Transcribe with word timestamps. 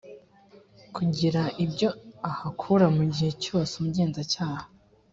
kugira 0.95 1.41
ibyo 1.63 1.89
ahakura 2.29 2.85
mu 2.95 3.03
gihe 3.13 3.31
cyose 3.43 3.71
umugenzacyaha 3.75 4.65